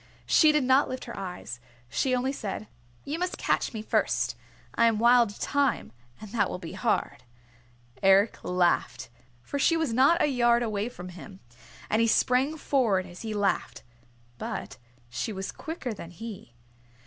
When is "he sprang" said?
12.01-12.57